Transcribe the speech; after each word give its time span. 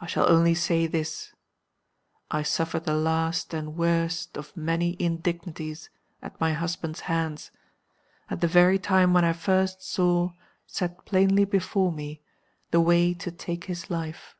I 0.00 0.06
shall 0.08 0.28
only 0.28 0.56
say 0.56 0.88
this. 0.88 1.32
I 2.32 2.42
suffered 2.42 2.82
the 2.84 2.96
last 2.96 3.54
and 3.54 3.76
worst 3.76 4.36
of 4.36 4.56
many 4.56 4.96
indignities 4.98 5.88
at 6.20 6.40
my 6.40 6.52
husband's 6.52 7.02
hands 7.02 7.52
at 8.28 8.40
the 8.40 8.48
very 8.48 8.80
time 8.80 9.14
when 9.14 9.24
I 9.24 9.32
first 9.32 9.80
saw, 9.80 10.32
set 10.66 11.04
plainly 11.06 11.44
before 11.44 11.92
me, 11.92 12.22
the 12.72 12.80
way 12.80 13.14
to 13.14 13.30
take 13.30 13.66
his 13.66 13.88
life. 13.88 14.34